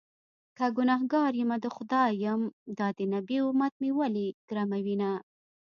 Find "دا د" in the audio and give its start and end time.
2.77-2.99